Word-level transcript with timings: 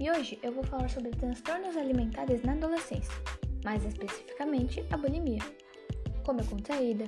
E 0.00 0.10
hoje 0.10 0.38
eu 0.42 0.52
vou 0.52 0.64
falar 0.64 0.88
sobre 0.88 1.10
transtornos 1.10 1.76
alimentares 1.76 2.42
na 2.42 2.52
adolescência, 2.52 3.12
mais 3.62 3.84
especificamente 3.84 4.82
a 4.90 4.96
bulimia. 4.96 5.42
Como 6.24 6.40
é 6.40 6.44
contraída, 6.44 7.04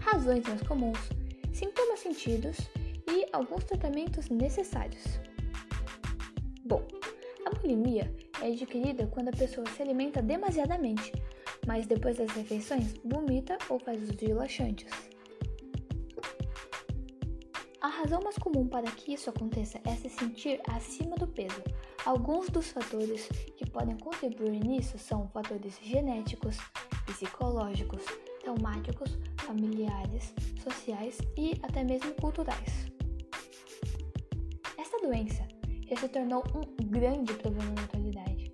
razões 0.00 0.44
mais 0.48 0.60
comuns, 0.62 0.98
sintomas 1.52 2.00
sentidos 2.00 2.56
e 3.08 3.24
alguns 3.32 3.62
tratamentos 3.62 4.28
necessários. 4.30 5.20
Bom, 6.64 6.84
a 7.46 7.50
bulimia 7.50 8.12
é 8.42 8.48
adquirida 8.48 9.06
quando 9.06 9.28
a 9.28 9.36
pessoa 9.36 9.64
se 9.68 9.80
alimenta 9.80 10.20
demasiadamente, 10.20 11.12
mas 11.68 11.86
depois 11.86 12.18
das 12.18 12.32
refeições 12.32 12.94
vomita 13.04 13.56
ou 13.68 13.78
faz 13.78 14.02
uso 14.02 14.16
de 14.16 14.34
laxantes. 14.34 15.11
Razão 18.02 18.20
mais 18.20 18.36
comum 18.36 18.66
para 18.66 18.90
que 18.90 19.14
isso 19.14 19.30
aconteça 19.30 19.80
é 19.84 19.94
se 19.94 20.08
sentir 20.08 20.60
acima 20.68 21.14
do 21.14 21.24
peso. 21.24 21.62
Alguns 22.04 22.50
dos 22.50 22.72
fatores 22.72 23.28
que 23.56 23.64
podem 23.64 23.96
contribuir 23.96 24.58
nisso 24.58 24.98
são 24.98 25.28
fatores 25.28 25.78
genéticos, 25.80 26.58
psicológicos, 27.06 28.02
traumáticos, 28.40 29.16
familiares, 29.36 30.34
sociais 30.64 31.16
e 31.36 31.52
até 31.62 31.84
mesmo 31.84 32.12
culturais. 32.14 32.90
Esta 34.76 34.98
doença 34.98 35.46
já 35.88 35.96
se 35.96 36.08
tornou 36.08 36.42
um 36.56 36.84
grande 36.84 37.32
problema 37.34 37.70
na 37.70 37.84
atualidade, 37.84 38.52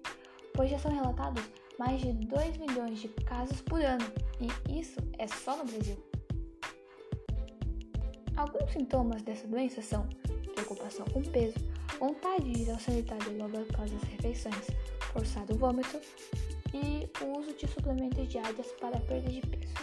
pois 0.53 0.71
já 0.71 0.79
são 0.79 0.93
relatados 0.93 1.43
mais 1.79 2.03
de 2.03 2.13
2 2.13 2.59
milhões 2.59 2.99
de 2.99 3.09
casos 3.25 3.63
por 3.63 3.81
ano, 3.81 4.05
e 4.43 4.79
isso 4.79 5.01
é 5.19 5.27
só 5.27 5.57
no 5.57 5.65
Brasil. 5.65 6.18
Alguns 8.39 8.71
sintomas 8.71 9.21
dessa 9.23 9.49
doença 9.49 9.83
são 9.83 10.09
preocupação 10.55 11.05
com 11.07 11.21
peso, 11.23 11.57
vontade 11.99 12.53
de 12.53 12.63
ir 12.63 12.71
ao 12.71 12.79
sanitário 12.79 13.37
logo 13.37 13.59
após 13.59 13.93
as 13.93 14.03
refeições, 14.05 14.65
forçado 15.13 15.59
vômito 15.59 16.01
e 16.73 17.11
o 17.21 17.37
uso 17.37 17.53
de 17.55 17.67
suplementos 17.67 18.29
diários 18.29 18.69
para 18.81 19.01
perda 19.01 19.29
de 19.29 19.41
peso. 19.41 19.75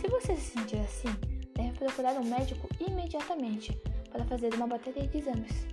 Se 0.00 0.08
você 0.08 0.34
se 0.34 0.52
sentir 0.52 0.78
assim, 0.78 1.14
deve 1.54 1.72
procurar 1.78 2.14
um 2.14 2.24
médico 2.24 2.66
imediatamente 2.80 3.78
para 4.10 4.24
fazer 4.24 4.54
uma 4.54 4.66
bateria 4.66 5.06
de 5.06 5.18
exames. 5.18 5.66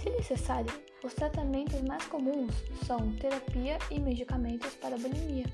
Se 0.00 0.08
necessário, 0.08 0.72
os 1.02 1.14
tratamentos 1.14 1.82
mais 1.82 2.04
comuns 2.04 2.54
são 2.86 3.12
terapia 3.16 3.76
e 3.90 3.98
medicamentos 3.98 4.72
para 4.76 4.96
bulimia. 4.96 5.46